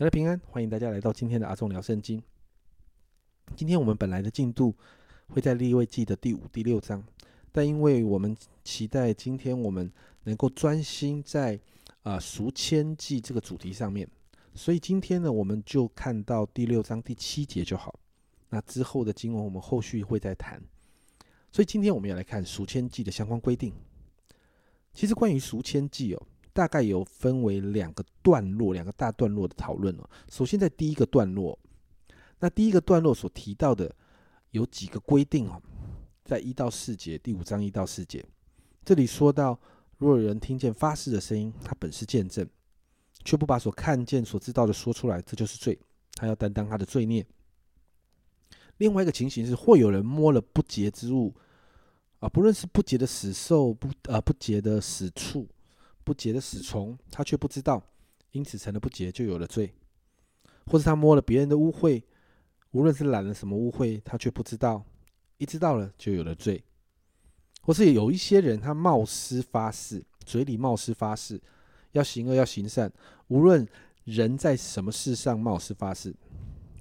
[0.00, 2.22] 大家平安，欢迎大家来到今天的阿忠聊圣经。
[3.54, 4.74] 今天我们本来的进度
[5.28, 7.04] 会在立位记的第五、第六章，
[7.52, 8.34] 但因为我们
[8.64, 9.92] 期待今天我们
[10.24, 11.60] 能够专心在
[12.02, 14.08] 啊赎千记这个主题上面，
[14.54, 18.00] 所以今天呢，我们就看到第六章第七节就好。
[18.48, 20.58] 那之后的经文我们后续会再谈。
[21.52, 23.70] 所以今天我们要来看赎千记的相关规定。
[24.94, 26.26] 其实关于赎千记哦。
[26.52, 30.10] 大概有分为两个段落，两个大段落的讨论哦。
[30.28, 31.58] 首先，在第一个段落，
[32.38, 33.94] 那第一个段落所提到的
[34.50, 35.62] 有几个规定哦，
[36.24, 38.24] 在一到四节，第五章一到四节，
[38.84, 39.58] 这里说到，
[39.98, 42.48] 若有人听见发誓的声音，他本是见证，
[43.24, 45.78] 却不把所看见、所知道的说出来，这就是罪，
[46.14, 47.24] 他要担当他的罪孽。
[48.78, 51.34] 另外一个情形是，或有人摸了不洁之物，
[52.18, 55.46] 啊，不论是不洁的死兽，不啊不洁的死畜。
[56.10, 57.80] 不洁的死虫，他却不知道，
[58.32, 59.68] 因此成了不洁，就有了罪；
[60.66, 62.02] 或是他摸了别人的污秽，
[62.72, 64.84] 无论是染了什么污秽，他却不知道，
[65.38, 66.60] 一知道了就有了罪；
[67.62, 71.40] 或是有一些人，他冒失发誓，嘴里冒失发誓，
[71.92, 72.92] 要行恶要行善，
[73.28, 73.64] 无论
[74.02, 76.12] 人在什么事上冒失发誓，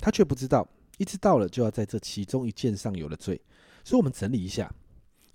[0.01, 3.39] 他却不知道，一知道了就要在这其中一件上有了罪。
[3.83, 4.73] 所以，我们整理一下，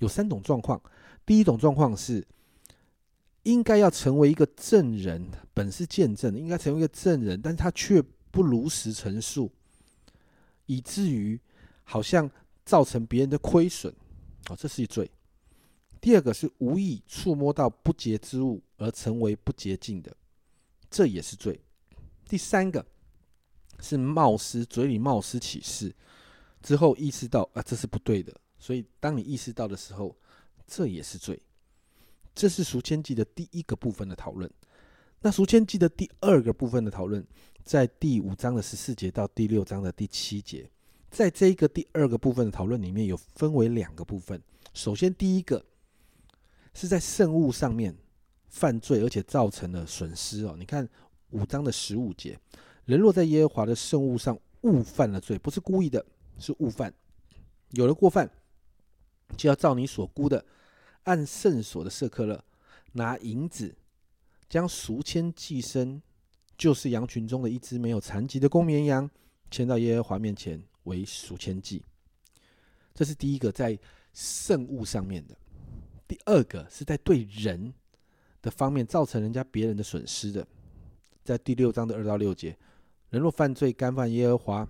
[0.00, 0.82] 有三种状况。
[1.24, 2.26] 第一种状况是。
[3.44, 9.50] 应该要成为一个证人，本是见证，应该成为一个证人，但是他却不如实陈述，
[10.66, 11.38] 以至于
[11.84, 12.30] 好像
[12.64, 13.94] 造成别人的亏损，
[14.48, 15.10] 哦，这是一罪。
[16.00, 20.14] 第二个是无意触摸到不洁之物而成为不洁净的，
[20.90, 21.60] 这也是罪。
[22.28, 22.84] 第三个
[23.80, 25.94] 是冒失，嘴里冒失起誓
[26.62, 30.16] 之后意识到啊这是不对的，所以当你意识到的时候，
[30.66, 31.38] 这也是罪。
[32.34, 34.50] 这是赎签记的第一个部分的讨论。
[35.20, 37.24] 那赎签记的第二个部分的讨论，
[37.62, 40.68] 在第五章的十四节到第六章的第七节。
[41.10, 44.42] 在这一个第二个部分的讨论里面，有分为两个部分。
[44.74, 45.64] 首先，第一个
[46.74, 47.96] 是在圣物上面
[48.48, 50.56] 犯罪，而且造成了损失哦。
[50.58, 50.86] 你看
[51.30, 52.38] 五章的十五节，
[52.84, 56.04] 人若在耶和华的圣物上误犯了罪，不是故意的，
[56.38, 56.92] 是误犯，
[57.70, 58.28] 有了过犯，
[59.36, 60.44] 就要照你所估的。
[61.04, 62.44] 按圣所的色克勒
[62.92, 63.74] 拿银子，
[64.48, 66.02] 将赎签寄生，
[66.58, 69.10] 就是羊群中的一只没有残疾的公绵羊，
[69.50, 71.82] 牵到耶和华面前为赎签祭。
[72.94, 73.78] 这是第一个在
[74.12, 75.36] 圣物上面的。
[76.06, 77.72] 第二个是在对人
[78.42, 80.46] 的方面造成人家别人的损失的，
[81.24, 82.56] 在第六章的二到六节，
[83.10, 84.68] 人若犯罪干犯耶和华。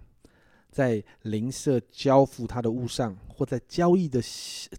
[0.75, 4.21] 在零舍交付他的物上，或在交易的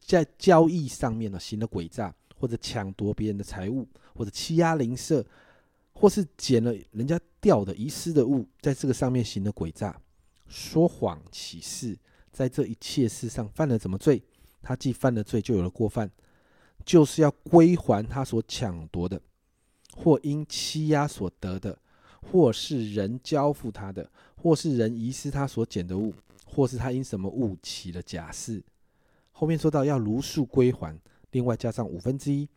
[0.01, 5.25] 在交易上面呢，行了诡诈，或者抢夺别人的财物，或者欺压零舍，
[5.93, 9.97] 或是捡了人家掉的遗失的物，在这个上面行了诡诈，
[10.49, 11.97] 说谎起誓，
[12.29, 14.21] 在这一切事上犯了什么罪？
[14.61, 16.11] 他既犯了罪，就有了过犯，
[16.83, 19.21] 就是要归还他所抢夺的，
[19.95, 21.79] 或因欺压所得的。
[22.31, 26.13] 或是人交付他的，或是人遗失他所捡的物，
[26.45, 28.61] 或是他因什么物起了假释。
[29.31, 30.97] 后面说到要如数归还，
[31.31, 32.47] 另外加上五分之一，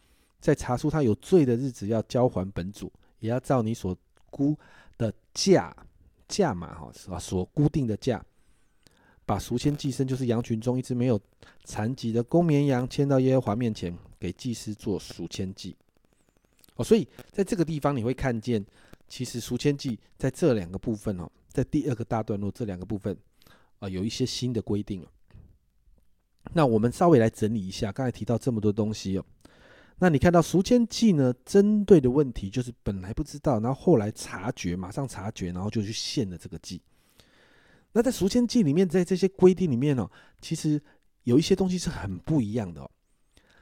[0.41, 2.91] 在查出他有罪的日子要交还本主，
[3.21, 3.97] 也要照你所
[4.31, 4.56] 估
[4.97, 5.77] 的价
[6.27, 7.19] 价码哈，是吧？
[7.19, 8.25] 所固定的价，
[9.27, 11.21] 把赎签寄生，就是羊群中一只没有
[11.65, 15.77] 残疾的公绵羊，牵到耶和华面前，给祭司做赎签祭。
[16.77, 18.65] 哦，所以在这个地方你会看见。
[19.08, 23.16] 其实赎签记在这两个部分哦，在第二个大段落这两个部分
[23.78, 25.04] 啊，有一些新的规定。
[26.52, 29.24] 那我们稍微来整理一下，刚才提到这么多东西哦。
[29.98, 36.80] 那你看到赎签记呢，针对的问题就是本来不知道，然后后来察觉，马上察觉，然后就去献了这个祭。
[37.92, 40.08] 那在赎签记里面，在这些规定里面呢，
[40.40, 40.80] 其实
[41.25, 42.88] 有一些东西是很不一样的。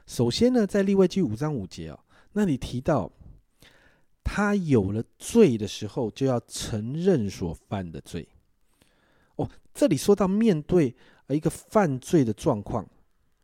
[0.05, 1.99] 首先呢，在立位记五章五节哦，
[2.33, 3.11] 那你提到。
[4.29, 8.27] 他有了罪的时候，就要承认所犯的罪。
[9.37, 10.93] 哦，这里说到面对
[11.29, 12.85] 一个犯罪的状况，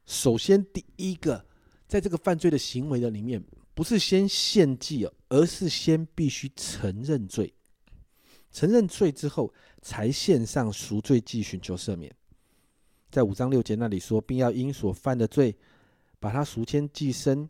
[0.06, 1.46] 首先第一个，
[1.88, 3.42] 在这个犯罪的行为的里面，
[3.74, 7.54] 不是先献祭，而是先必须承认罪。
[8.52, 12.14] 承认罪之后，才献上赎罪祭，寻求赦免。
[13.10, 15.56] 在五章六节那里说，并要因所犯的罪，
[16.20, 17.50] 把他赎签祭生。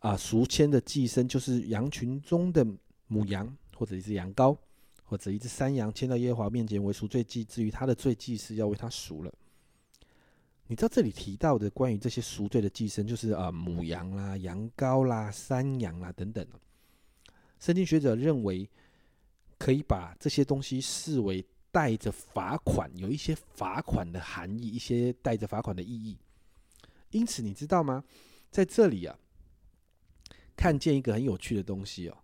[0.00, 2.66] 啊，赎签的寄生就是羊群中的
[3.06, 4.56] 母羊，或者一只羊羔，
[5.02, 7.42] 或者一只山羊，牵到耶和华面前为赎罪祭。
[7.44, 9.32] 至于他的罪，祭是要为他赎了。
[10.66, 16.46] 你知道这里提到的关于这些赎罪的寄生，就是啊母羊啦、羊羔啦、山羊啦等等。
[17.58, 18.68] 圣经学者认为，
[19.58, 26.16] 可以把这些东西视为带着罚款，有一些罚款的含义，一些带着罚款的意义。
[27.10, 28.04] 因此，你知道吗？
[28.50, 29.18] 在这里啊，
[30.58, 32.18] 看见一个很有趣的东西哦，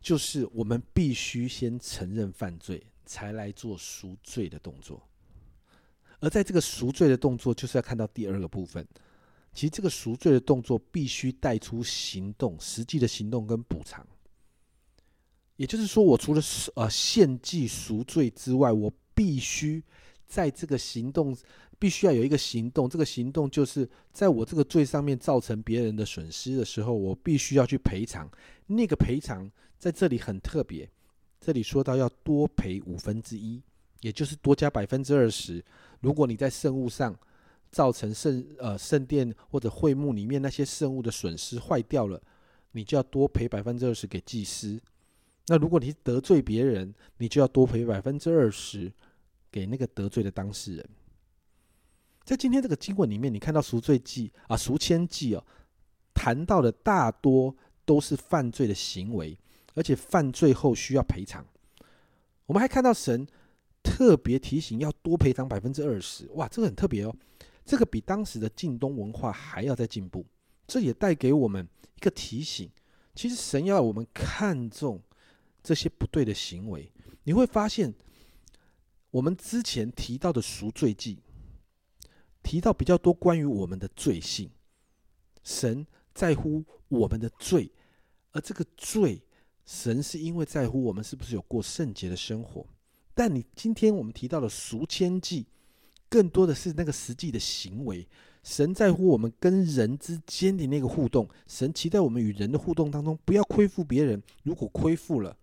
[0.00, 5.06] 就是我们必须先承认犯罪，才来做赎罪的动作。
[6.20, 8.88] 而在这个赎罪的动作，就是要看到第二个部分。
[9.52, 14.06] 其实，这个赎罪的动作必须带出行动，实际的行动跟补偿。
[15.56, 16.40] 也就是说，我除了
[16.74, 19.82] 呃献祭赎罪之外，我必须
[20.26, 21.36] 在这个行动，
[21.78, 22.88] 必须要有一个行动。
[22.88, 28.28] 这个行动就是在我这个罪上面造成别人的损失的时候，我必须要去赔偿。
[28.66, 30.88] 那个赔偿在这里很特别，
[31.40, 33.62] 这里说到要多赔五分之一，
[34.00, 35.64] 也就是多加百分之二十。
[36.00, 37.16] 如果你在圣物上
[37.70, 42.20] 造成圣呃圣殿或者会幕里面那些圣物的损失坏掉了，
[42.72, 44.80] 你就要多赔百分之二十给祭司。
[45.48, 48.92] 那如果你得罪别人，你就要多赔百分之二十
[49.56, 50.86] 给那个得罪的当事人。
[52.24, 55.42] 在今天这个经文里面，你看到赎罪记啊、赎签记哦，
[56.12, 57.56] 谈到的大多
[57.86, 59.34] 都是犯罪的行为，
[59.72, 61.42] 而且犯罪后需要赔偿。
[62.44, 63.26] 我们还看到神
[63.82, 67.16] 特别提醒要多赔偿百分之二十，哇，这个很特别哦，
[67.64, 70.22] 这个比当时的晋东文化还要再进步。
[70.66, 71.66] 这也带给我们
[71.96, 72.68] 一个提醒，
[73.14, 75.00] 其实神要我们看重。
[75.62, 76.92] 这些不对的行为，
[77.24, 77.92] 你会发现，
[79.16, 81.22] 我们之前提到的赎罪记，
[82.42, 84.50] 提到比较多关于我们的罪性，
[85.42, 87.72] 神在乎我们的罪，
[88.32, 89.22] 而这个罪，
[89.64, 92.66] 神是因为在乎我们是不是有过圣洁的生活。
[93.14, 95.46] 但你今天我们提到的赎签记，
[96.10, 98.06] 更多的是那个实际的行为，
[98.42, 105.34] 神在乎我们跟人之间的那个互动，神期待我们与人的互动当中不要亏负别人，如果亏负了。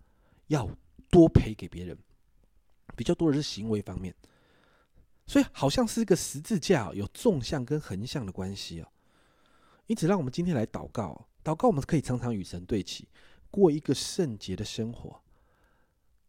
[0.48, 0.70] 要
[1.10, 1.98] 多赔给别人，
[2.96, 4.14] 比较多的是行为方面，
[5.26, 8.88] 所以好像是一个十字架，有纵向跟横向的关系哦。
[9.86, 13.06] 因此，让我们今天来祷告，祷告我们可以常常与神对齐，
[13.50, 15.20] 过一个圣洁的生活；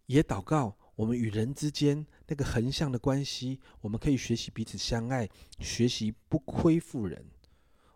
[0.07, 5.29] 也祷告我们与人之间那个横向的关系，我们可以学习彼此相爱，
[5.59, 7.25] 学习不亏负人。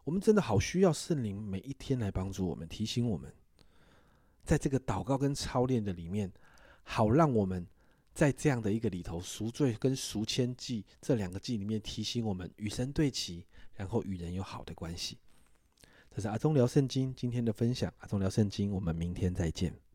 [0.06, 3.31] 我们真的好需要圣灵每一天来帮助我们，提醒我们。
[4.44, 6.31] 在这个祷告跟操练的里面，
[6.83, 7.68] 好让我们
[8.13, 13.45] 在这样的一个里头赎罪跟赎千计这两个计里面提醒我们与神对齐，
[13.75, 15.17] 然后与人有好的关系。
[16.13, 19.88] 这是阿忠聊圣经今天的分享，阿忠聊圣经，我们明天再见。